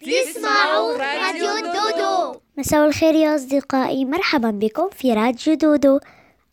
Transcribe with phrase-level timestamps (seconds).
[0.00, 2.40] تسمعوا راديو دودو.
[2.56, 4.04] مساء الخير يا أصدقائي.
[4.04, 5.98] مرحبا بكم في راديو دودو.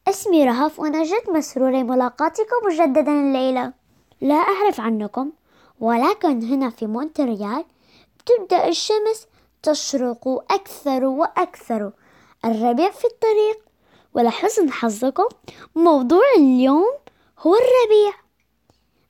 [0.07, 3.73] اسمي رهف وأنا جد مسرورة ملاقاتكم مجددا الليلة.
[4.21, 5.31] لا أعرف عنكم
[5.79, 7.65] ولكن هنا في مونتريال
[8.25, 9.27] تبدأ الشمس
[9.63, 11.91] تشرق أكثر وأكثر.
[12.45, 13.59] الربيع في الطريق
[14.13, 15.27] ولحسن حظكم
[15.75, 16.93] موضوع اليوم
[17.39, 18.13] هو الربيع.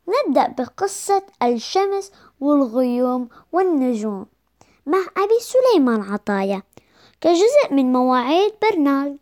[0.07, 4.25] نبدأ بقصة الشمس والغيوم والنجوم.
[4.87, 6.63] مع أبي سليمان عطايا
[7.21, 9.17] كجزء من مواعيد برنارد.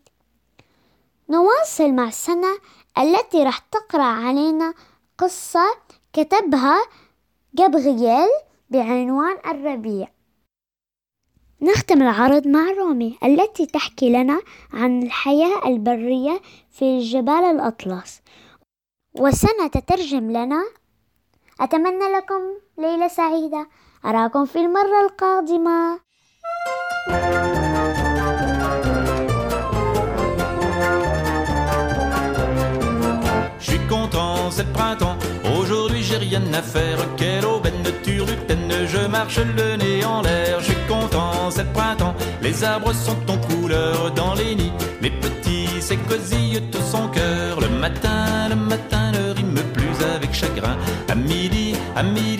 [1.28, 2.58] نواصل مع سنة
[2.98, 4.74] التي راح تقرأ علينا
[5.18, 5.76] قصة
[6.12, 6.78] كتبها
[7.54, 8.28] جابرييل
[8.70, 10.08] بعنوان الربيع.
[11.62, 14.40] نختم العرض مع رومي التي تحكي لنا
[14.72, 18.20] عن الحياة البرية في جبال الأطلس.
[19.14, 20.64] وسنة تترجم لنا
[21.60, 22.42] أتمنى لكم
[22.78, 23.68] ليلة سعيدة.
[24.05, 25.99] أراكم في المرة القادمة
[33.59, 35.17] Je suis content, c'est le printemps.
[35.57, 36.99] Aujourd'hui, j'ai rien à faire.
[37.17, 40.59] Quelle aubaine de turlutaine, je marche le nez en l'air.
[40.59, 42.15] Je suis content, c'est le printemps.
[42.41, 44.73] Les arbres sont en couleur dans les nids.
[45.01, 47.59] Les petits s'écosillent tout son cœur.
[47.65, 50.75] Le matin, le matin ne rime plus avec chagrin.
[51.09, 52.34] À midi, à midi,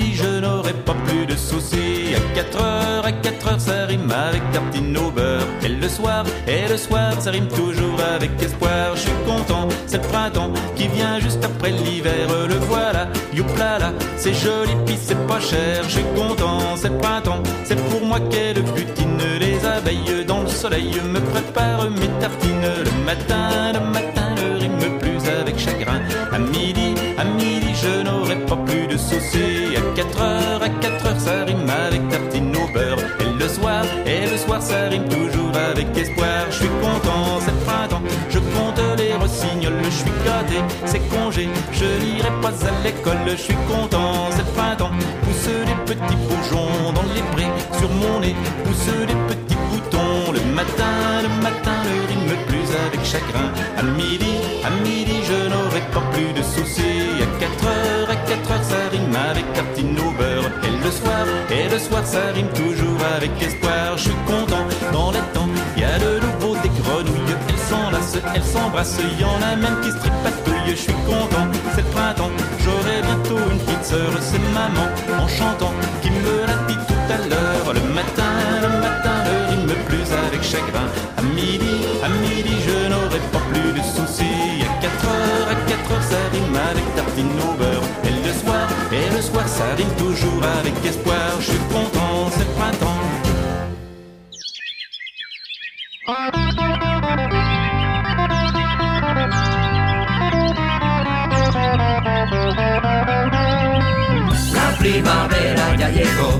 [1.56, 5.46] à 4 heures, à 4 heures, ça rime avec tartine au beurre.
[5.64, 8.94] Et le soir, et le soir, ça rime toujours avec espoir.
[8.94, 12.28] Je suis content, c'est le printemps qui vient juste après l'hiver.
[12.46, 15.82] Le voilà, youpla là, c'est joli, puis c'est pas cher.
[15.84, 19.18] Je suis content, c'est le printemps, c'est pour moi qu'elle butine.
[19.40, 22.68] Les abeilles dans le soleil me préparent mes tartines.
[22.84, 26.02] Le matin, le matin, ne rime plus avec chagrin.
[26.32, 29.74] À midi, à midi, je n'aurai pas plus de soucis.
[29.74, 31.05] À 4 heures, à 4 heures,
[31.68, 32.98] avec tartine au beurre.
[33.20, 36.46] Et le soir, et le soir, ça rime toujours avec espoir.
[36.50, 39.82] Je suis content, c'est le printemps, je compte les rossignols.
[39.84, 43.18] Je suis gâté, c'est congé, je n'irai pas à l'école.
[43.28, 44.90] Je suis content, c'est le printemps,
[45.22, 47.52] pousse des petits bourgeons dans les prés.
[47.78, 48.34] Sur mon nez,
[48.64, 50.32] pousse des petits boutons.
[50.32, 52.55] Le matin, le matin, ne rime plus
[52.86, 53.48] avec chagrin.
[53.78, 57.22] À midi, à midi, je n'aurai pas plus de soucis.
[57.22, 60.16] À 4 heures, à 4 heures, ça rime avec tartine au.
[60.66, 63.96] Et le soir, et le soir, ça rime toujours avec espoir.
[63.96, 67.36] Je suis content, dans les temps, il y a de nouveau des grenouilles.
[67.48, 70.70] Elles s'enlacent, elles s'embrassent, il y en a même qui se tripatouillent.
[70.70, 72.30] Je suis content, c'est le printemps,
[72.62, 74.10] j'aurai bientôt une petite sœur.
[74.20, 74.88] C'est maman,
[75.18, 77.74] en chantant, qui me l'a dit tout à l'heure.
[77.74, 78.32] Le matin,
[78.62, 80.86] le matin, ne rime plus avec chagrin.
[81.34, 84.62] Midi, à midi, je n'aurai pas plus de soucis.
[84.62, 87.82] À 4 heures, à 4 heures, ça rime avec tartine au beurre.
[88.04, 91.30] Et le soir, et le soir, ça rime toujours avec espoir.
[91.40, 93.02] Je suis content, c'est printemps.
[104.54, 106.30] La primavera ya llegó.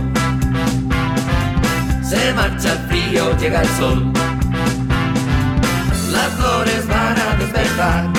[2.03, 4.13] Se marcha el frío, llega el sol.
[6.47, 8.13] Las flores van a despertar.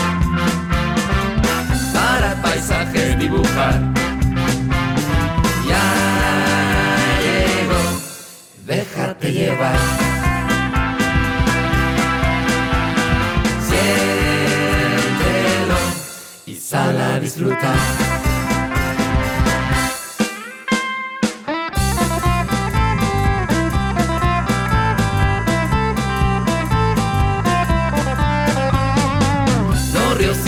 [1.94, 3.80] Para el paisaje dibujar.
[5.66, 5.86] Ya
[7.24, 7.84] llegó.
[8.66, 9.78] Déjate llevar.
[13.68, 15.08] Siéntelo
[16.48, 18.07] y sal a disfrutar.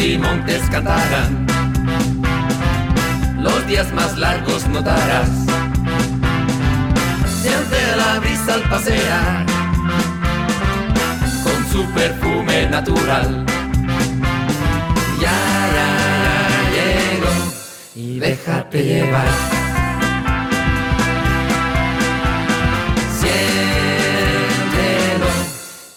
[0.02, 1.46] Y montes cantarán,
[3.38, 5.30] los días más largos notarás.
[7.42, 9.46] Siente la brisa al pasear,
[11.44, 13.46] con su perfume natural.
[15.20, 15.40] Ya,
[15.76, 15.90] ya,
[16.76, 17.34] ya llegó
[17.96, 19.28] y déjate llevar.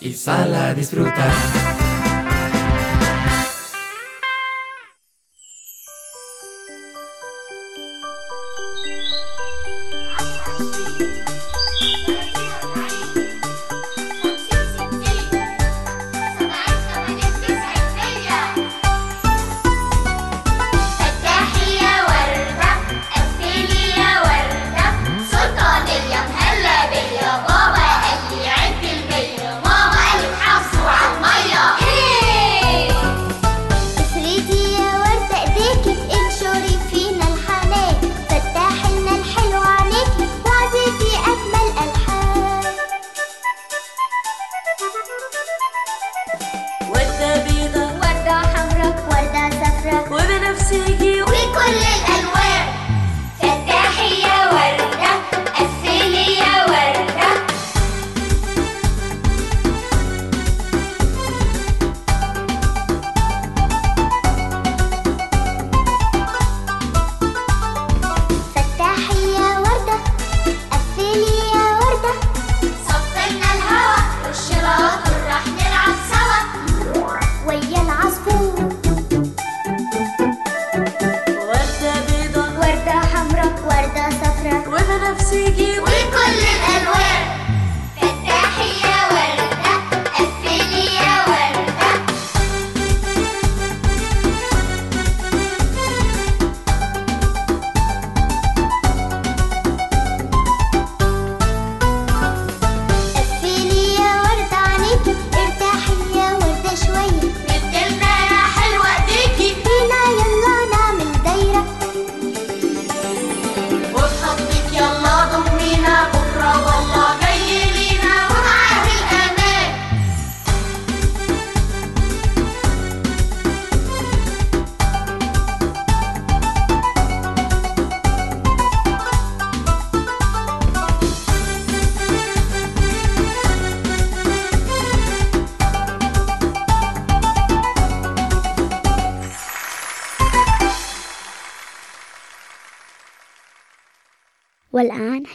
[0.00, 1.61] Y sal a disfrutar.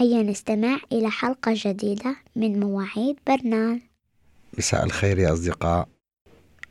[0.08, 3.80] هيا نستمع إلى حلقة جديدة من مواعيد برنامج.
[4.58, 5.88] مساء الخير يا أصدقاء.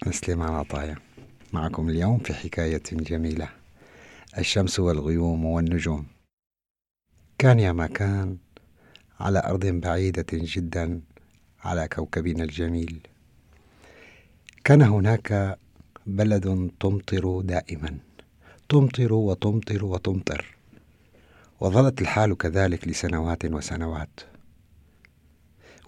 [0.06, 0.96] أنا سليمان عطايا
[1.52, 3.48] معكم اليوم في حكاية جميلة.
[4.38, 6.06] الشمس والغيوم والنجوم.
[7.38, 8.36] كان يا ما كان
[9.20, 11.00] على أرض بعيدة جدا
[11.64, 13.00] على كوكبنا الجميل.
[14.64, 15.58] كان هناك
[16.06, 17.98] بلد تمطر دائما.
[18.68, 20.55] تمطر وتمطر وتمطر.
[21.60, 24.20] وظلت الحال كذلك لسنوات وسنوات.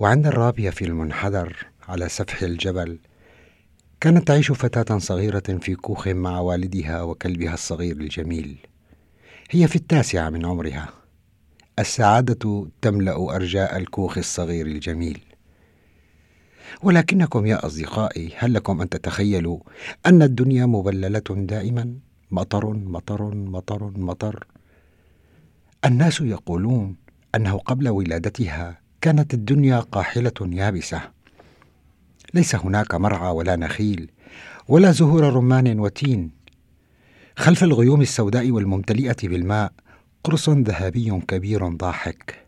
[0.00, 2.98] وعند الرابية في المنحدر على سفح الجبل
[4.00, 8.58] كانت تعيش فتاة صغيرة في كوخ مع والدها وكلبها الصغير الجميل.
[9.50, 10.88] هي في التاسعة من عمرها.
[11.78, 15.20] السعادة تملأ أرجاء الكوخ الصغير الجميل.
[16.82, 19.58] ولكنكم يا أصدقائي هل لكم أن تتخيلوا
[20.06, 21.94] أن الدنيا مبللة دائما؟
[22.30, 24.46] مطر مطر مطر مطر.
[25.88, 26.96] الناس يقولون
[27.34, 31.00] أنه قبل ولادتها كانت الدنيا قاحلة يابسة.
[32.34, 34.10] ليس هناك مرعى ولا نخيل
[34.68, 36.30] ولا زهور رمان وتين.
[37.36, 39.72] خلف الغيوم السوداء والممتلئة بالماء
[40.24, 42.46] قرص ذهبي كبير ضاحك.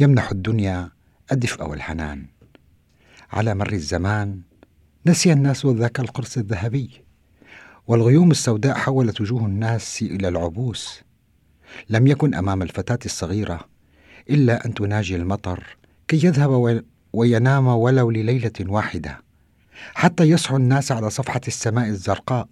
[0.00, 0.90] يمنح الدنيا
[1.32, 2.26] الدفء والحنان.
[3.32, 4.40] على مر الزمان
[5.06, 6.90] نسي الناس ذاك القرص الذهبي
[7.86, 11.02] والغيوم السوداء حولت وجوه الناس إلى العبوس.
[11.88, 13.68] لم يكن أمام الفتاة الصغيرة
[14.30, 15.76] إلا أن تناجي المطر
[16.08, 19.22] كي يذهب وينام ولو لليلة واحدة
[19.94, 22.48] حتى يصحو الناس على صفحة السماء الزرقاء.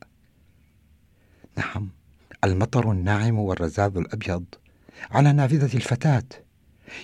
[1.56, 1.88] نعم
[2.44, 4.44] المطر الناعم والرذاذ الأبيض
[5.10, 6.24] على نافذة الفتاة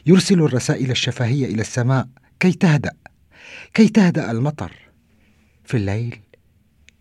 [0.07, 2.09] يرسل الرسائل الشفهية إلى السماء
[2.41, 2.93] كي تهدأ
[3.75, 4.73] كي تهدأ المطر.
[5.65, 6.21] في الليل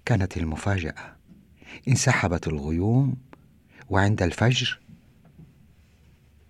[0.05, 1.15] كانت المفاجأة
[1.87, 3.15] انسحبت الغيوم
[3.89, 4.79] وعند الفجر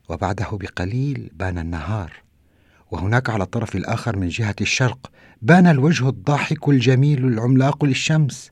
[0.09, 2.13] وبعده بقليل بان النهار.
[2.91, 8.51] وهناك على الطرف الآخر من جهة الشرق بان الوجه الضاحك الجميل العملاق للشمس.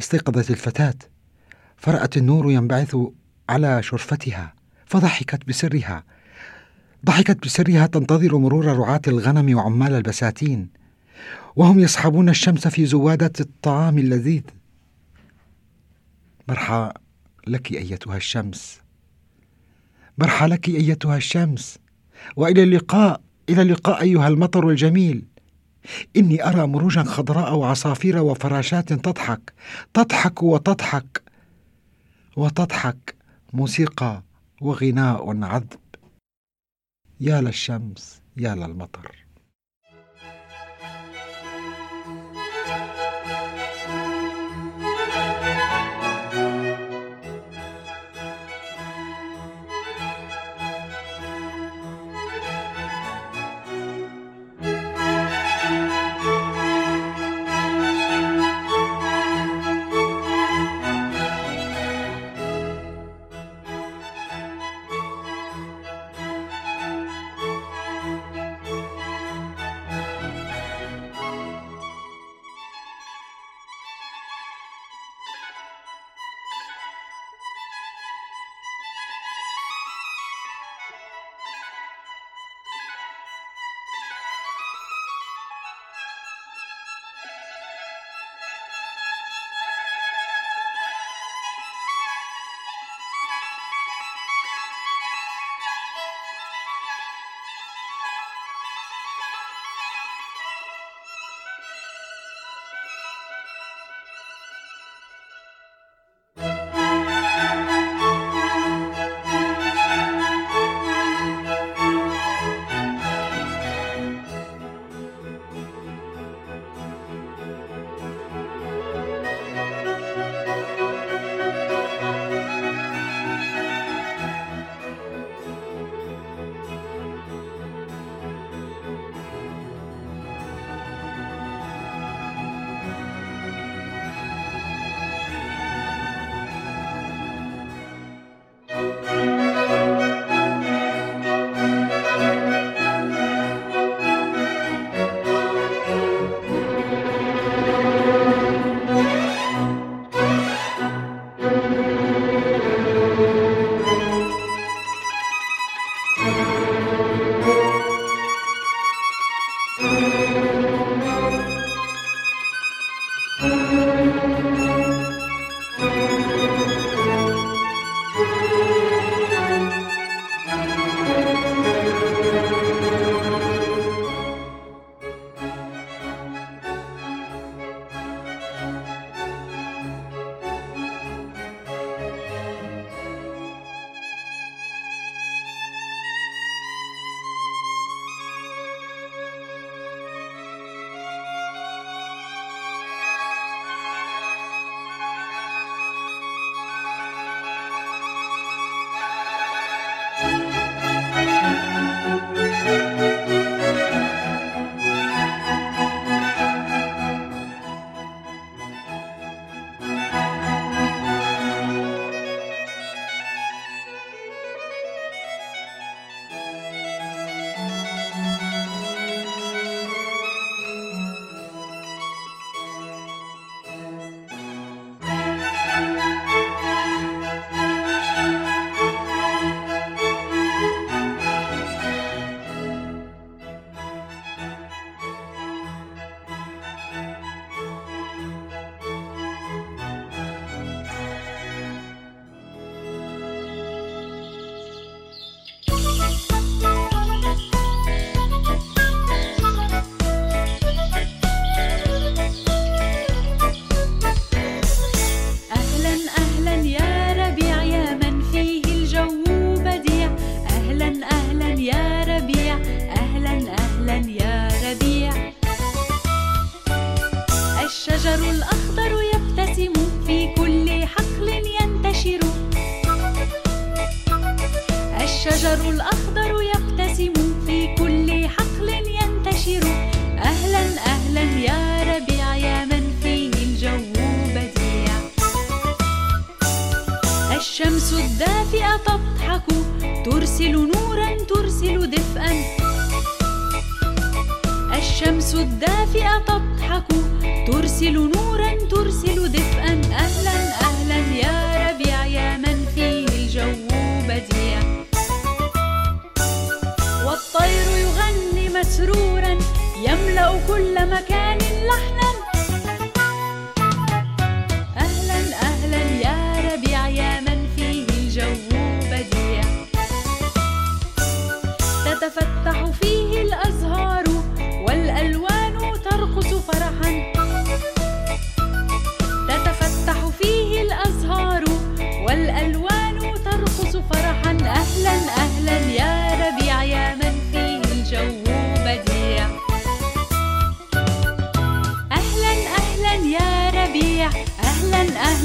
[0.00, 0.94] استيقظت الفتاة.
[1.76, 2.96] فرأت النور ينبعث
[3.48, 4.54] على شرفتها
[4.86, 6.04] فضحكت بسرها.
[7.04, 10.68] ضحكت بسرها تنتظر مرور رعاة الغنم وعمال البساتين.
[11.56, 14.42] وهم يسحبون الشمس في زوادة الطعام اللذيذ.
[16.48, 16.92] مرحى
[17.46, 18.85] لك أيتها الشمس.
[20.18, 21.78] برحلك أيتها الشمس
[22.36, 25.24] وإلى اللقاء إلى اللقاء أيها المطر الجميل.
[26.16, 29.52] إني أرى مروجا خضراء وعصافير وفراشات تضحك
[29.94, 31.22] تضحك وتضحك
[32.36, 33.14] وتضحك
[33.52, 34.22] موسيقى
[34.60, 35.80] وغناء عذب.
[37.20, 39.25] يا للشمس يا للمطر.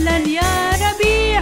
[0.01, 1.41] أهلا أهلا يا ربيع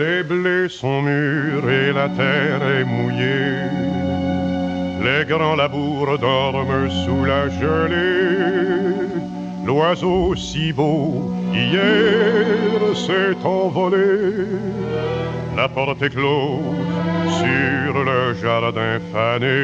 [0.00, 3.47] Les blés sont mûrs et la terre est mouillée.
[5.29, 9.05] Les grands labours dorment sous la gelée.
[9.63, 14.47] L'oiseau si beau hier s'est envolé.
[15.55, 16.63] La porte est close
[17.41, 19.59] sur le jardin fané.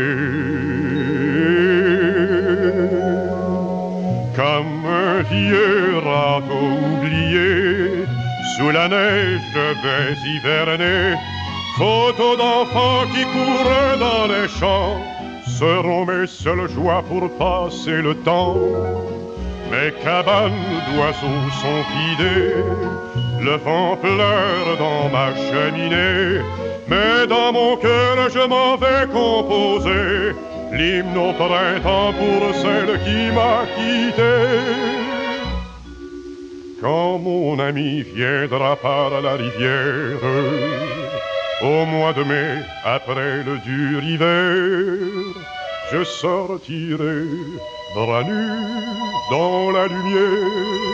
[4.35, 8.05] Comme un vieux râteau oublié,
[8.55, 11.15] sous la neige je vais hiverner.
[11.75, 15.14] Photos d'enfants qui courent dans les champs
[15.59, 18.57] seront mes seules joies pour passer le temps.
[19.71, 22.63] Mes cabanes d'oiseaux sont vidées,
[23.41, 26.41] le vent pleure dans ma cheminée,
[26.87, 30.35] mais dans mon cœur je m'en vais composer
[30.71, 34.35] l'hymne au printemps pour celle qui m'a quitté.
[36.81, 40.19] Quand mon ami viendra par la rivière,
[41.65, 44.55] au mois de mai, après le dur hiver,
[45.91, 47.23] je sortirai
[47.95, 48.85] bras nus
[49.31, 50.85] dans la lumière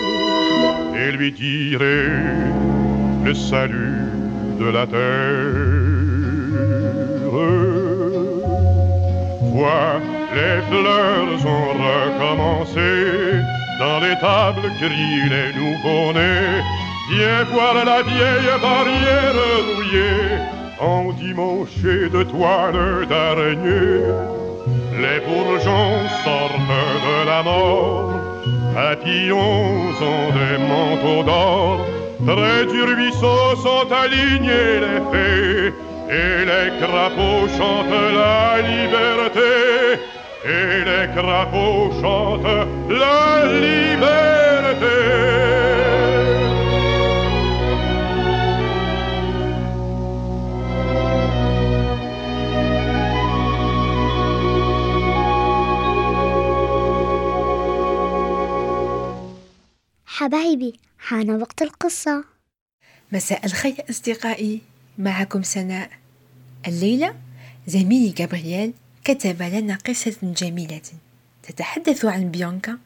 [0.96, 2.08] et lui dirai
[3.26, 4.06] le salut
[4.60, 5.72] de la terre.
[9.54, 10.00] Vois,
[10.38, 12.92] les fleurs ont recommencé,
[13.80, 16.62] dans les tables crient les nouveaux-nés.
[17.12, 24.02] Viens voir la vieille barrière rouillée, endimanchée de toiles d'araignée.
[25.00, 26.68] Les bourgeons sortent
[27.08, 28.20] de la mort,
[28.74, 31.86] papillons ont des manteaux d'or.
[32.26, 35.74] Près du ruisseau sont alignés les fées,
[36.10, 40.02] et les crapauds chantent la liberté.
[40.46, 44.41] Et les crapauds chantent la liberté.
[60.22, 62.24] حبايبي حان وقت القصة.
[63.12, 64.62] مساء الخير أصدقائي.
[64.98, 65.92] معكم سناء.
[66.68, 67.16] الليلة
[67.68, 70.82] زميلي جابرييل كتب لنا قصة جميلة.
[71.44, 72.78] تتحدث عن بيانكا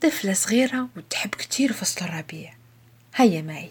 [0.00, 2.54] طفلة صغيرة وتحب كتير فصل الربيع.
[3.14, 3.70] هيا معي.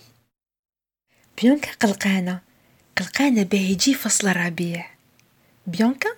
[1.42, 2.42] بيانكا قلقانة
[2.98, 4.90] قلقانة به يجي فصل الربيع.
[5.68, 6.10] بيانكا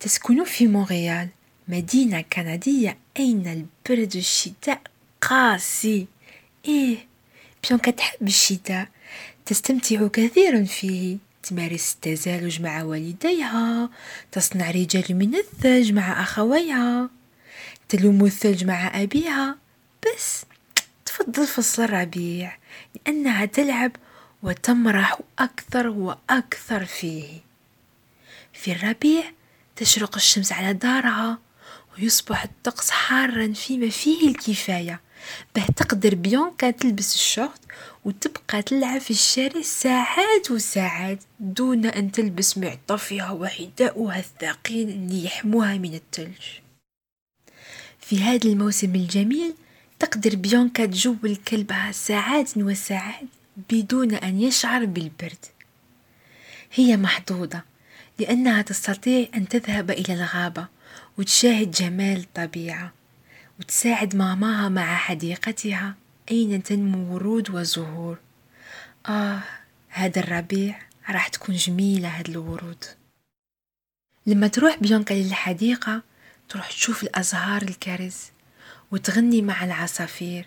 [0.00, 1.28] تسكن في مونريال
[1.68, 4.82] مدينة كندية أين البرد الشتاء
[5.20, 6.06] قاسي.
[6.68, 7.06] إيه
[7.68, 8.88] بيانكا تحب الشتاء
[9.46, 11.18] تستمتع كثيرا فيه.
[11.42, 13.90] تمارس التزالج مع والديها.
[14.32, 17.10] تصنع رجال من الثلج مع أخويها.
[17.88, 19.58] تلوم الثلج مع أبيها.
[20.06, 20.44] بس
[21.06, 22.56] تفضل فصل الربيع
[22.94, 23.92] لأنها تلعب
[24.42, 27.40] وتمرح أكثر وأكثر فيه.
[28.52, 29.32] في الربيع
[29.76, 31.38] تشرق الشمس على دارها
[31.98, 35.00] ويصبح الطقس حارا فيما فيه الكفاية.
[35.56, 37.60] به تقدر بيونكا تلبس الشورت
[38.04, 45.94] وتبقى تلعب في الشارع ساعات وساعات دون أن تلبس معطفها وحذاؤها الثقيل اللي يحموها من
[45.94, 46.60] الثلج
[48.00, 49.54] في هذا الموسم الجميل
[49.98, 53.28] تقدر بيونكا تجول كلبها ساعات وساعات
[53.70, 55.44] بدون أن يشعر بالبرد.
[56.74, 57.62] هي محظوظة
[58.18, 60.66] لأنها تستطيع أن تذهب إلى الغابة
[61.18, 62.92] وتشاهد جمال الطبيعة.
[63.60, 65.94] وتساعد ماماها مع حديقتها
[66.30, 68.18] أين تنمو ورود وزهور.
[69.08, 69.40] آه
[69.88, 72.84] هذا الربيع راح تكون جميلة هاد الورود.
[74.26, 76.02] لما تروح بيونكا للحديقة
[76.48, 78.16] تروح تشوف الأزهار الكرز
[78.90, 80.46] وتغني مع العصافير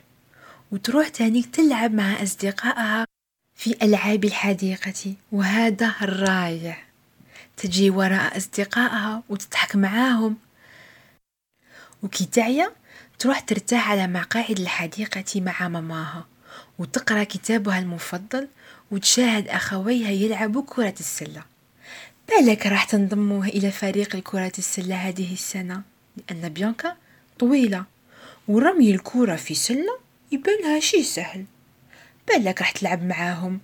[0.72, 3.06] وتروح تانيك تلعب مع أصدقائها
[3.56, 5.16] في ألعاب الحديقة.
[5.32, 6.84] وهذا رائع
[7.58, 10.38] تجي وراء أصدقائها وتضحك معاهم.
[12.04, 12.83] وكي تعيا
[13.20, 16.26] تروح ترتاح على مقاعد الحديقة مع ماماها
[16.80, 18.48] وتقرأ كتابها المفضل
[18.92, 21.44] وتشاهد أخويها يلعبوا كرة السلة.
[22.30, 25.82] بالك راح تنضموا إلى فريق كرة السلة هذه السنة
[26.18, 26.96] لأن بيانكا
[27.40, 27.86] طويلة
[28.48, 30.00] ورمي الكرة في سلة
[30.32, 31.46] يبانها شي سهل.
[32.28, 33.60] بالك راح تلعب معاهم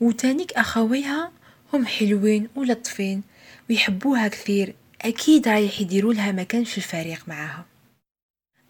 [0.00, 1.32] وتانيك أخويها
[1.72, 3.22] هم حلوين ولطفين
[3.70, 7.64] ويحبوها كثير أكيد رايح يديروا لها مكان في الفريق معاها.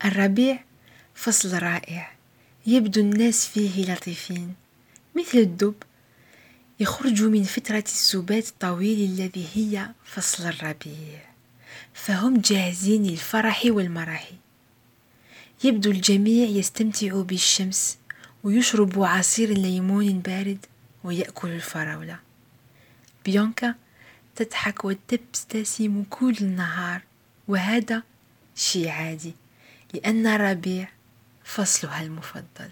[0.05, 0.64] الربيع
[1.14, 2.12] فصل رائع
[2.67, 4.55] يبدو الناس فيه لطيفين
[5.17, 5.75] مثل الدب
[6.81, 11.21] يخرج من فترة السبات الطويل الذي هي فصل الربيع
[11.95, 14.31] فهم جاهزين للفرح والمرح.
[15.64, 17.99] يبدو الجميع يستمتع بالشمس
[18.45, 20.67] ويشرب عصير ليمون بارد
[21.05, 22.19] ويأكل الفراولة.
[23.25, 23.75] بيانكا
[24.37, 27.03] تضحك وتبتسم كل النهار
[27.49, 28.03] وهذا
[28.55, 29.35] شيء عادي.
[29.94, 30.88] لأن الربيع
[31.44, 32.70] فصلها المفضل.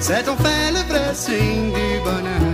[0.00, 2.49] C'est enfin le vrai signe du bonheur.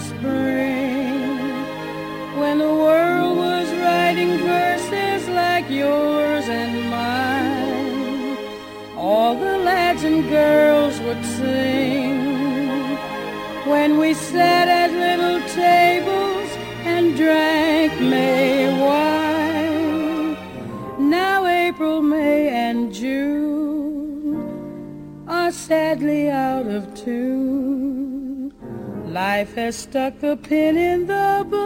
[0.00, 1.38] spring
[2.40, 8.36] when the world was writing verses like yours and mine.
[8.96, 12.16] All the lads and girls would sing
[13.66, 16.50] when we sat at little tables
[16.84, 20.36] and drank May wine.
[21.10, 24.36] Now April, May, and June
[25.28, 27.41] are sadly out of tune.
[29.12, 31.61] Life has stuck a pin in the book.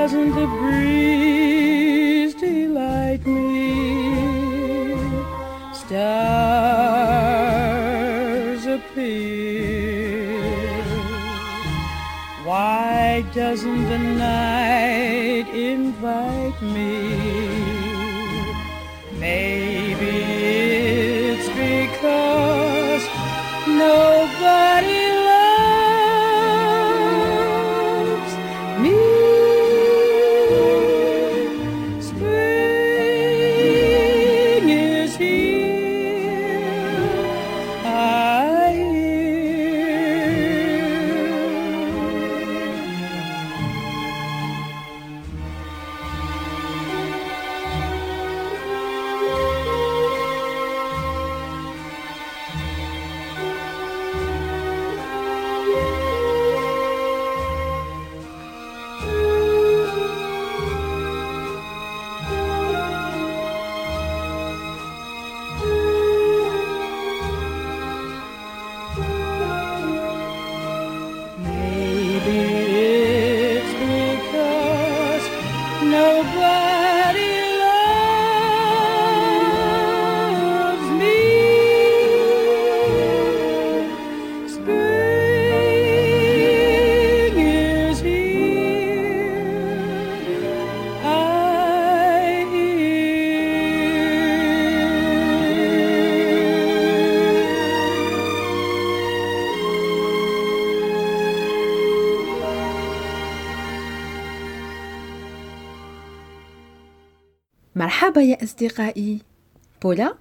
[0.00, 1.29] pleasant the breeze.
[107.80, 109.18] مرحبا يا أصدقائي.
[109.82, 110.14] بولا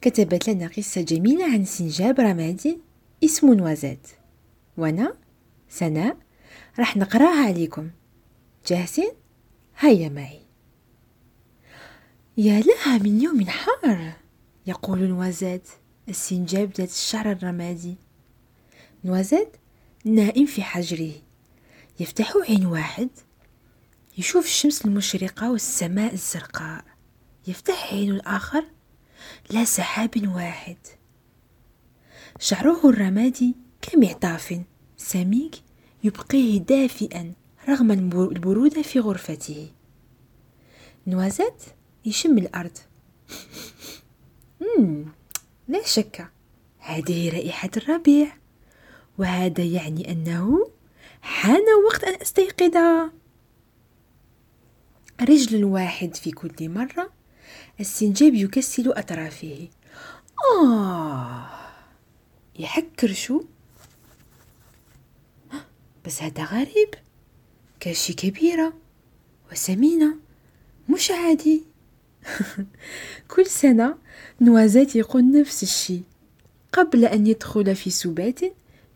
[0.00, 2.78] كتبت لنا قصة جميلة عن سنجاب رمادي
[3.24, 4.06] اسمه نوازات
[4.76, 5.14] وأنا
[5.68, 6.16] سناء
[6.78, 7.90] راح نقراها عليكم.
[8.66, 9.10] جاهزين؟
[9.78, 10.40] هيا معي.
[12.36, 14.12] يا لها من يوم حار
[14.66, 15.68] يقول نوازات
[16.08, 17.94] السنجاب ذات الشعر الرمادي.
[19.04, 19.56] نوازات
[20.04, 21.12] نائم في حجره.
[22.00, 23.08] يفتح عين واحد.
[24.18, 26.89] يشوف الشمس المشرقة والسماء الزرقاء.
[27.46, 28.64] يفتح عين الآخر
[29.50, 30.76] لا سحاب واحد.
[32.38, 34.60] شعره الرمادي كمعطاف
[34.96, 35.54] سميك
[36.04, 37.32] يبقيه دافئا
[37.68, 39.70] رغم البرودة في غرفته.
[41.06, 41.62] نوازات
[42.04, 42.78] يشم الأرض.
[44.60, 45.06] مم.
[45.68, 46.30] لا شك
[46.78, 48.36] هذه رائحة الربيع
[49.18, 50.70] وهذا يعني أنه
[51.22, 52.76] حان وقت أن أستيقظ.
[55.20, 57.19] رجل واحد في كل مرة.
[57.80, 59.68] السنجاب يكسل أطرافه.
[60.62, 61.46] آه
[62.58, 63.42] يحكر شو؟
[66.06, 66.94] بس هذا غريب.
[67.80, 68.72] كاشي كبيرة
[69.52, 70.14] وسمينة
[70.88, 71.62] مش عادي.
[73.36, 73.94] كل سنة
[74.40, 76.02] نوازات يقول نفس الشيء.
[76.72, 78.40] قبل أن يدخل في سبات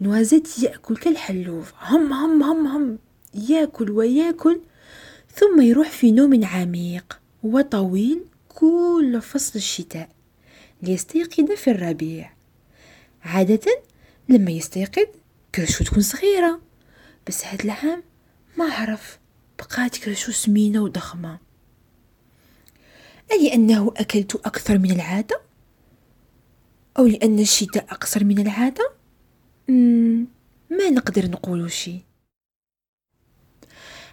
[0.01, 1.73] نوازات يأكل كالحلوف.
[1.81, 2.99] هم هم هم هم.
[3.35, 4.61] يأكل ويأكل
[5.35, 10.09] ثم يروح في نوم عميق وطويل كل فصل الشتاء
[10.83, 12.33] ليستيقظ في الربيع
[13.23, 13.83] عادة
[14.29, 15.07] لما يستيقظ
[15.55, 16.61] كرشو تكون صغيرة
[17.27, 18.03] بس هاد العام
[18.59, 19.19] ما عرف
[19.59, 21.39] بقات كرشو سمينة وضخمة
[23.33, 25.41] ألأنه أكلت أكثر من العادة؟
[26.99, 28.93] أو لأن الشتاء أقصر من العادة؟
[30.71, 32.01] ما نقدر نقول شي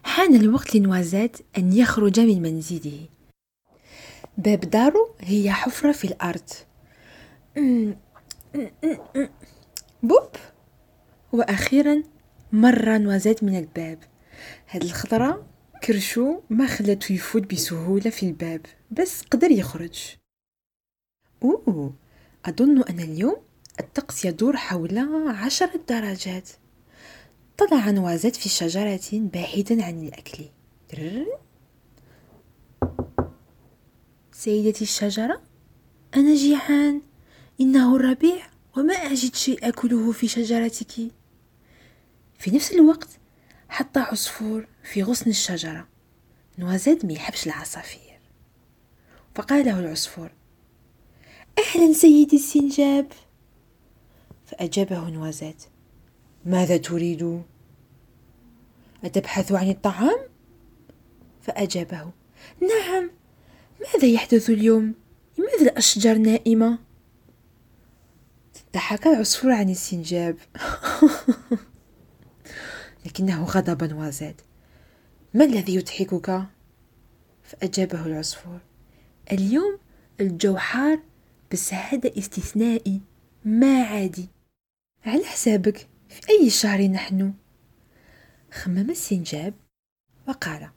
[0.03, 3.05] حان الوقت لنوازات أن يخرج من منزله
[4.41, 6.49] باب داره هي حفرة في الأرض.
[10.03, 10.29] بوب.
[11.31, 12.03] وأخيرا
[12.51, 13.99] مر نوازات من الباب.
[14.69, 15.45] هاد الخضرة
[15.83, 20.15] كرشو ما خلته يفوت بسهولة في الباب بس قدر يخرج.
[21.43, 21.93] أوه
[22.45, 23.37] أظن أن اليوم
[23.79, 26.49] الطقس يدور حول عشرة درجات.
[27.57, 30.45] طلع نوازات في شجرة بعيدا عن الأكل.
[34.41, 35.41] سيدتي الشجرة؟
[36.15, 37.01] أنا جيعان
[37.61, 40.91] إنه الربيع وما أجد شيء أكله في شجرتك.
[42.39, 43.09] في نفس الوقت
[43.69, 45.87] حط عصفور في غصن الشجرة.
[46.57, 48.19] نوازات ما يحبش العصافير.
[49.35, 50.31] فقال له العصفور
[51.59, 53.11] أهلا سيدي السنجاب.
[54.45, 55.63] فأجابه نوازات
[56.45, 57.41] ماذا تريد؟
[59.03, 60.19] أتبحث عن الطعام؟
[61.41, 62.11] فأجابه
[62.61, 63.20] نعم.
[63.81, 64.95] ماذا يحدث اليوم؟
[65.37, 66.79] لماذا الأشجار نائمة؟
[68.73, 70.37] ضحك العصفور عن السنجاب.
[73.05, 74.41] لكنه غضب وزاد
[75.33, 76.43] ما الذي يضحكك؟
[77.43, 78.59] فأجابه العصفور.
[79.31, 79.79] اليوم
[80.19, 80.99] الجو حار
[81.51, 83.01] بس هذا استثنائي.
[83.45, 84.29] ما عادي.
[85.05, 87.33] على حسابك في أي شهر نحن؟
[88.51, 89.53] خمم السنجاب
[90.27, 90.69] وقال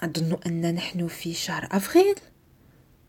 [0.00, 2.14] أظن أن نحن في شهر أفريل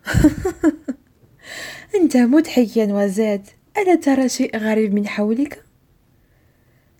[1.95, 5.63] أنت مضحك نوازات ألا ترى شيء غريب من حولك؟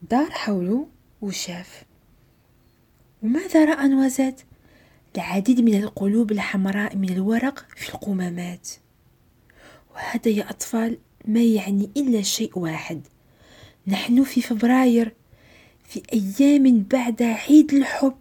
[0.09, 0.87] دار حوله
[1.21, 1.83] وشاف.
[3.23, 4.41] وماذا رأى نوازات؟
[5.15, 8.69] العديد من القلوب الحمراء من الورق في القمامات.
[9.95, 13.07] وهذا يا أطفال ما يعني إلا شيء واحد.
[13.87, 15.13] نحن في فبراير
[15.83, 18.17] في أيام بعد عيد الحب.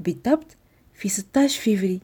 [0.00, 0.56] بالضبط
[0.94, 2.00] في 16 فيفري.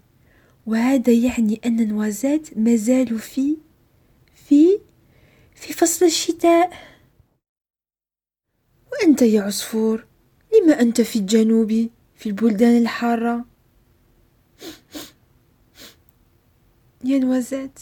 [0.66, 3.57] وهذا يعني أن نوازات زالوا في
[4.34, 4.78] في
[5.55, 6.72] في فصل الشتاء.
[8.92, 10.07] وأنت يا عصفور
[10.55, 13.45] لما أنت في الجنوب في البلدان الحارة؟
[17.05, 17.78] يا نوازات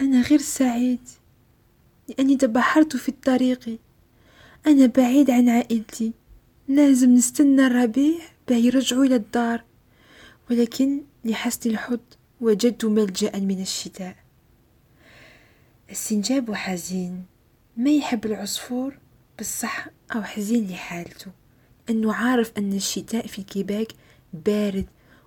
[0.00, 1.00] أنا غير سعيد
[2.08, 3.78] لأني تبحرت في الطريق
[4.66, 6.12] أنا بعيد عن عائلتي.
[6.68, 8.31] لازم نستنى الربيع.
[8.48, 9.64] باه يرجعوا إلى الدار
[10.50, 12.00] ولكن لحسن الحظ
[12.40, 14.16] وجدت ملجأ من الشتاء.
[15.90, 17.24] السنجاب حزين
[17.76, 18.98] ما يحب العصفور؟
[19.38, 21.30] بالصح أو حزين لحالته
[21.90, 23.92] أنه عارف أن الشتاء في كيباك
[24.32, 24.86] بارد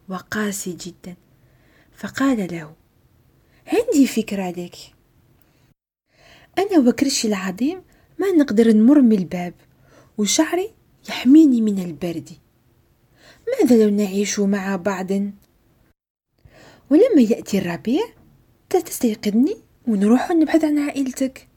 [0.09, 1.15] وقاسي جدا.
[1.95, 2.73] فقال له
[3.67, 4.75] عندي فكرة لك.
[6.57, 7.81] أنا وكرشي العظيم
[8.19, 9.53] ما نقدر نمر من الباب
[10.17, 10.69] وشعري
[11.09, 12.29] يحميني من البرد.
[13.47, 15.11] ماذا لو نعيش مع بعض؟
[16.89, 18.03] ولما يأتي الربيع
[18.69, 21.47] تستيقظني ونروح نبحث عن عائلتك.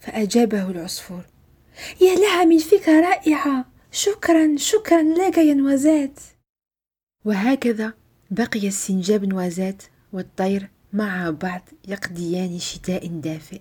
[0.00, 1.22] فأجابه العصفور
[2.00, 3.64] يا لها من فكرة رائعة.
[3.92, 6.20] شكرا شكرا لك يا نوازات
[7.24, 7.92] وهكذا
[8.30, 9.82] بقي السنجاب نوازات
[10.12, 13.60] والطير مع بعض يقضيان شتاء دافئ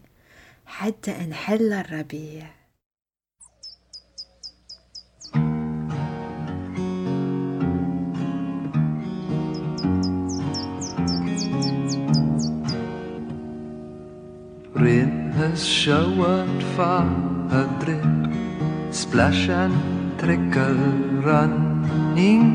[0.65, 2.59] حتى أن حل الربيع.
[14.80, 17.03] Rain has showered far
[17.51, 20.86] a drip, splash and trickle
[21.27, 22.45] running.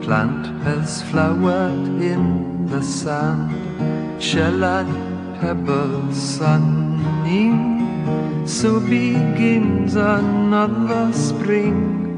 [0.00, 3.50] Plant has flowered in the sand,
[4.22, 7.58] shell and pebble sunning.
[8.46, 12.16] So begins another spring,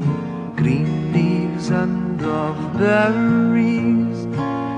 [0.55, 4.27] green leaves and of berries.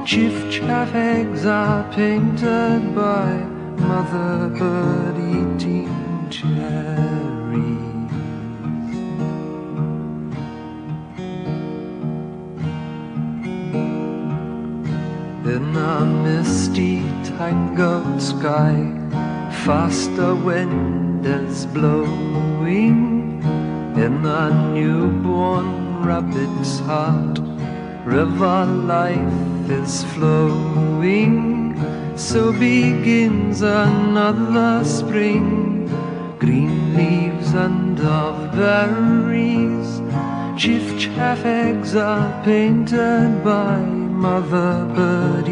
[0.10, 3.49] Chiff chaff eggs are painted by
[3.80, 7.80] mother bird eating cherries.
[15.46, 18.76] In a misty, tangled sky,
[19.66, 23.42] faster wind is blowing.
[23.96, 27.40] In a newborn rabbit's heart,
[28.06, 31.59] river life is flowing.
[32.20, 35.88] So begins another spring,
[36.38, 40.02] green leaves and of berries.
[40.62, 45.48] Chiff chaff eggs are painted by mother bird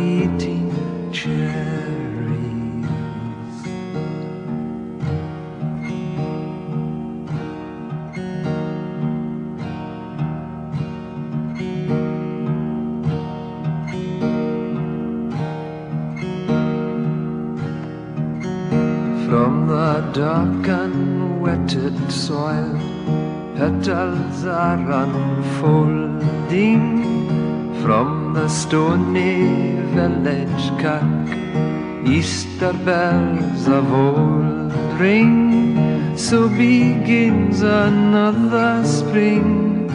[32.06, 36.18] Easter bells of old ring.
[36.18, 39.88] So begins another spring,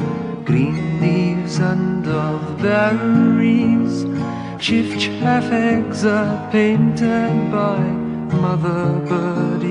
[0.45, 4.07] green leaves and of berries.
[4.59, 7.79] Chiff chaff eggs are painted by
[8.41, 9.63] mother bird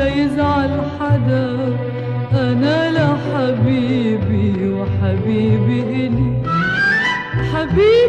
[0.00, 1.76] ولا يزعل حدا.
[2.32, 6.32] أنا لحبيبي وحبيبي إلي.
[7.52, 7.99] حبيبي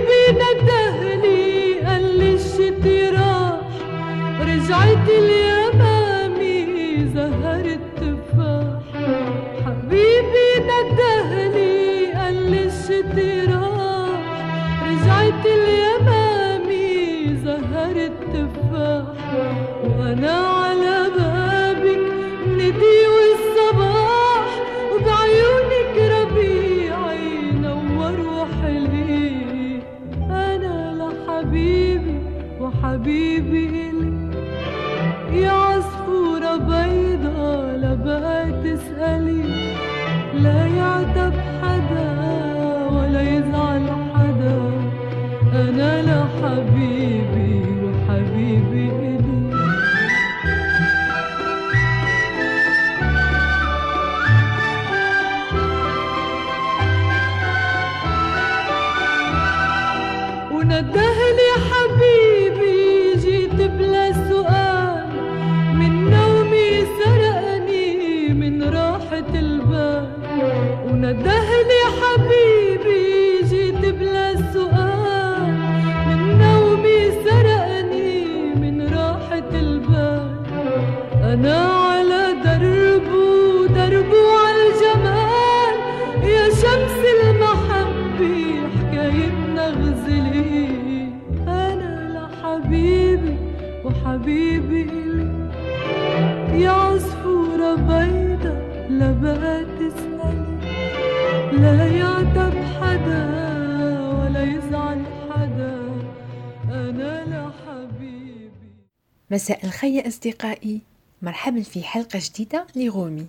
[109.31, 110.81] مساء الخير أصدقائي.
[111.21, 113.27] مرحبا في حلقة جديدة لغومي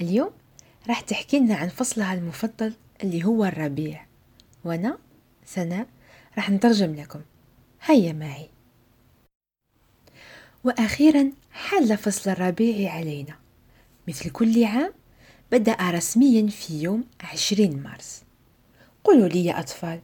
[0.00, 0.30] اليوم
[0.88, 2.72] راح تحكي لنا عن فصلها المفضل
[3.02, 4.06] اللي هو الربيع.
[4.64, 4.98] وأنا
[5.46, 5.86] سناء
[6.36, 7.20] راح نترجم لكم.
[7.84, 8.48] هيا معي.
[10.64, 13.38] وأخيرا حل فصل الربيع علينا.
[14.08, 14.92] مثل كل عام
[15.52, 18.22] بدأ رسميا في يوم عشرين مارس.
[19.04, 20.00] قولوا لي يا أطفال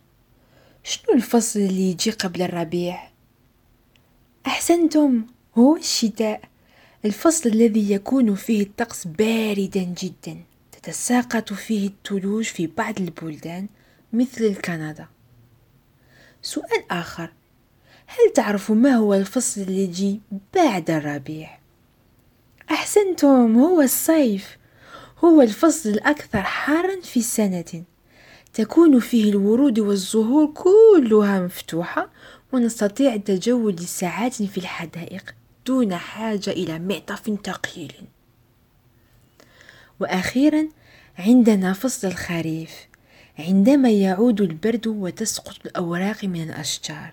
[0.83, 3.14] شنو الفصل اللي يجي قبل الربيع؟
[4.47, 5.26] أحسنتم.
[5.59, 6.40] هو الشتاء.
[7.05, 10.36] الفصل الذي يكون فيه الطقس باردا جدا.
[10.72, 13.68] تتساقط فيه الثلوج في بعض البلدان
[14.12, 15.07] مثل الكندا
[16.42, 17.32] سؤال آخر.
[18.07, 20.20] هل تعرفوا ما هو الفصل يجي
[20.55, 21.59] بعد الربيع؟
[22.70, 23.59] أحسنتم.
[23.59, 24.59] هو الصيف.
[25.24, 27.84] هو الفصل الأكثر حارا في السنة
[28.55, 32.11] تكون فيه الورود والزهور كلها مفتوحة
[32.55, 35.34] ونستطيع التجول لساعات في الحدائق
[35.66, 37.92] دون حاجة إلى معطف ثقيل
[40.00, 40.68] وأخيرا
[41.18, 42.70] عندنا فصل الخريف.
[43.38, 47.12] عندما يعود البرد وتسقط الأوراق من الأشجار.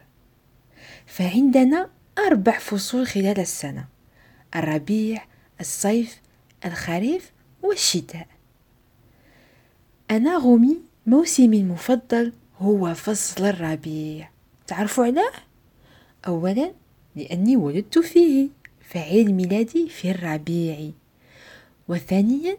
[1.06, 3.86] فعندنا أربع فصول خلال السنة.
[4.56, 5.26] الربيع
[5.60, 6.22] الصيف
[6.66, 7.32] الخريف
[7.64, 8.28] والشتاء.
[10.12, 10.78] أنا غومي
[11.08, 14.31] موسمي المفضل هو فصل الربيع.
[14.72, 15.32] تعرفوا علاه؟
[16.28, 16.72] أولا
[17.16, 18.50] لأني ولدت فيه
[18.90, 20.90] فعيد ميلادي في الربيع.
[21.88, 22.58] وثانيا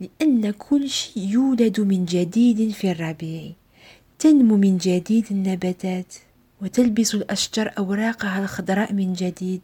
[0.00, 3.52] لأن كل شيء يولد من جديد في الربيع.
[4.18, 6.14] تنمو من جديد النباتات
[6.62, 9.60] وتلبس الأشجار أوراقها الخضراء من جديد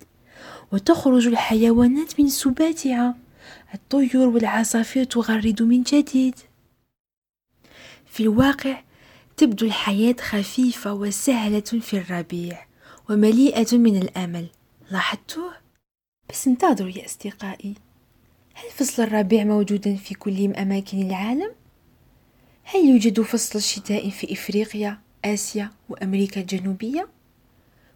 [0.72, 3.16] وتخرج الحيوانات من سباتها.
[3.74, 6.34] الطيور والعصافير تغرد من جديد.
[8.06, 8.87] في الواقع
[9.38, 12.66] تبدو الحياة خفيفة وسهلة في الربيع
[13.10, 14.46] ومليئة من الأمل
[14.90, 15.52] لاحظتوه؟
[16.30, 17.74] بس انتظروا يا أصدقائي
[18.54, 21.52] هل فصل الربيع موجودا في كل أماكن العالم؟
[22.64, 27.08] هل يوجد فصل الشتاء في إفريقيا، آسيا وأمريكا الجنوبية؟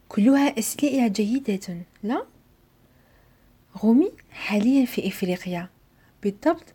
[0.09, 2.27] كلها أسئلة جيدة، لا؟
[3.79, 5.69] غومي حاليا في إفريقيا
[6.23, 6.75] بالضبط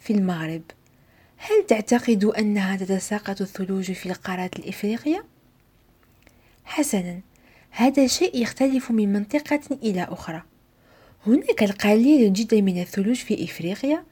[0.00, 0.62] في المغرب
[1.44, 5.24] هل تعتقد أنها تتساقط الثلوج في القارة الإفريقية؟
[6.64, 7.20] حسنا
[7.70, 10.42] هذا شيء يختلف من منطقة إلى أخرى
[11.26, 14.04] هناك القليل جدا من الثلوج في إفريقيا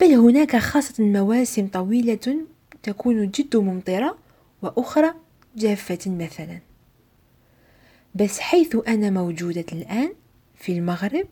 [0.00, 2.44] بل هناك خاصة مواسم طويلة
[2.82, 4.18] تكون جد ممطرة
[4.62, 5.14] وأخرى
[5.56, 6.60] جافة مثلا
[8.14, 10.12] بس حيث أنا موجودة الآن
[10.56, 11.26] في المغرب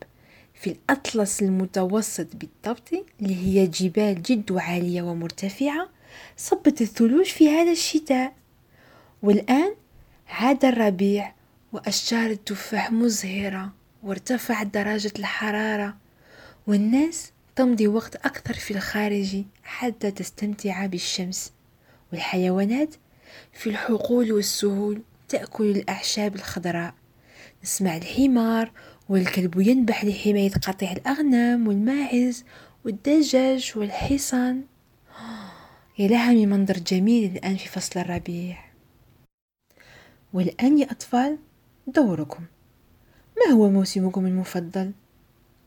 [0.55, 2.89] في الأطلس المتوسط بالضبط
[3.23, 5.89] اللي هي جبال جد عالية ومرتفعة
[6.37, 8.33] صبت الثلوج في هذا الشتاء.
[9.23, 9.75] والآن
[10.29, 11.33] عاد الربيع
[11.73, 15.97] وأشجار التفاح مزهرة وارتفعت درجة الحرارة
[16.67, 21.53] والناس تمضي وقت أكثر في الخارج حتى تستمتع بالشمس.
[22.13, 22.95] والحيوانات
[23.53, 26.95] في الحقول والسهول تأكل الأعشاب الخضراء.
[27.65, 28.71] نسمع الحمار
[29.09, 32.45] والكلب ينبح لحماية قطيع الأغنام والماعز
[32.85, 34.63] والدجاج والحصان
[35.99, 38.65] يا لها من منظر جميل الآن في فصل الربيع
[40.33, 41.39] والآن يا أطفال
[41.87, 42.45] دوركم
[43.37, 44.93] ما هو موسمكم المفضل؟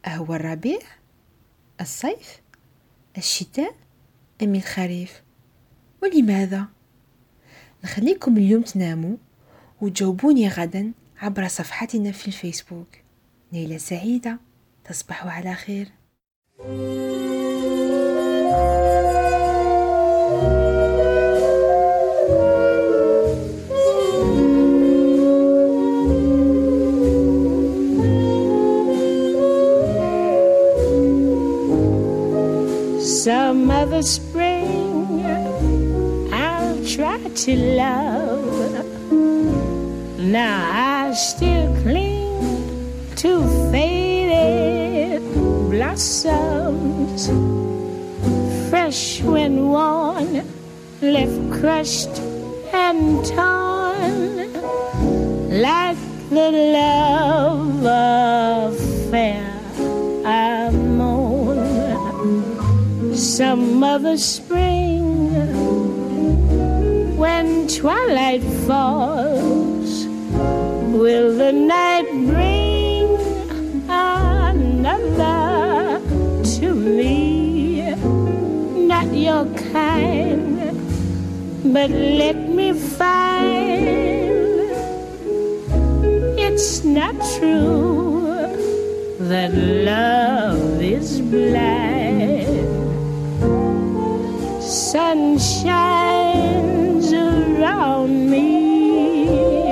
[0.07, 0.79] أهو الربيع؟
[1.81, 2.41] الصيف؟
[3.17, 3.75] الشتاء؟
[4.43, 5.23] أم الخريف؟
[6.03, 6.65] ولماذا؟
[7.83, 9.17] نخليكم اليوم تناموا
[9.81, 13.06] وتجاوبوني غدا عبر صفحتنا في الفيسبوك
[13.51, 14.39] ليلة سعيدة
[14.83, 15.87] تصبحوا على خير
[33.27, 35.25] Some other spring
[36.31, 38.73] I'll try to love.
[40.19, 42.16] Now I still cling
[43.17, 43.41] to
[43.71, 45.23] faded
[45.71, 47.27] blossoms,
[48.69, 50.45] fresh when worn,
[51.01, 52.19] left crushed
[52.71, 54.53] and torn,
[55.49, 55.97] like
[56.29, 57.83] the love
[59.09, 59.49] affair
[60.23, 62.37] I mourn.
[63.15, 65.57] Some other spring,
[67.17, 69.57] when twilight falls
[70.97, 72.66] Will the night bring
[79.37, 80.57] your kind,
[81.73, 84.57] but let me find
[86.45, 88.25] it's not true
[89.31, 92.65] that love is blind.
[94.59, 99.67] Sun shines around me,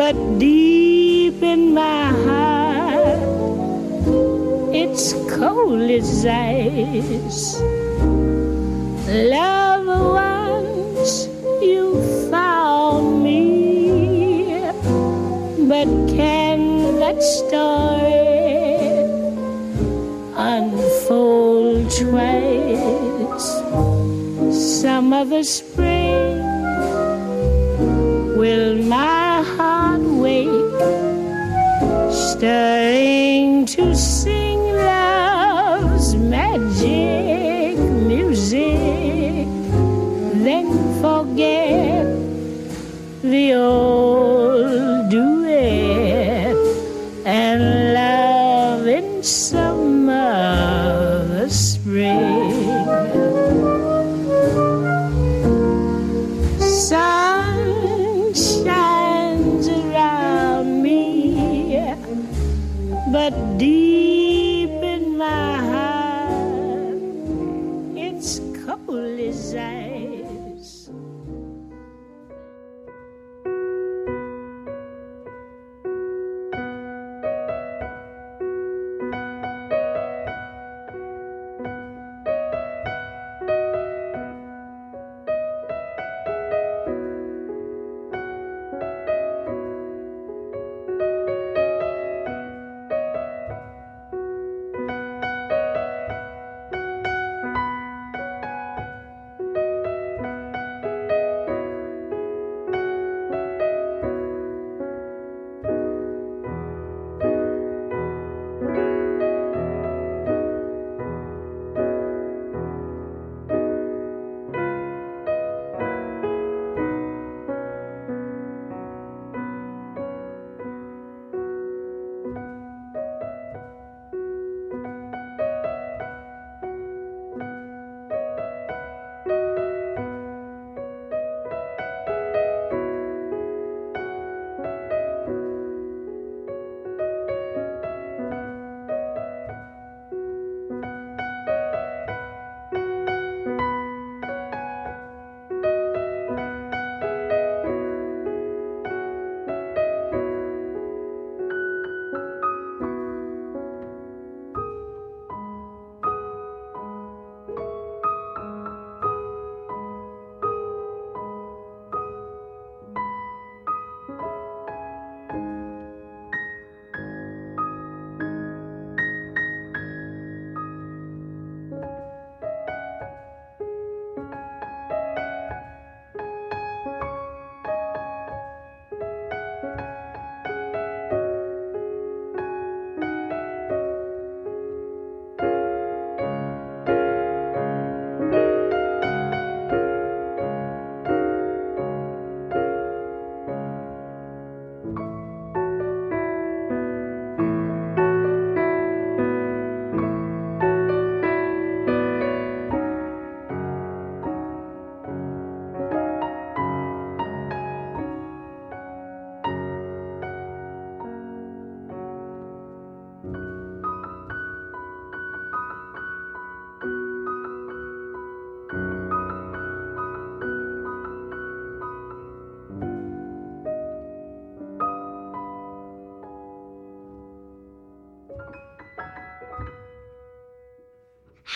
[0.00, 3.20] but deep in my heart,
[4.72, 7.73] it's cold as ice.
[9.14, 11.28] Love once
[11.62, 12.02] you
[12.32, 14.58] found me,
[15.68, 18.26] but can that story
[20.36, 23.46] unfold twice?
[24.82, 26.42] Some other spring
[28.36, 30.74] will my heart wake,
[32.10, 32.73] stirring
[43.64, 44.03] know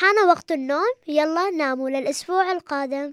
[0.09, 0.93] حان وقت النوم.
[1.09, 3.13] يلا ناموا للأسبوع القادم.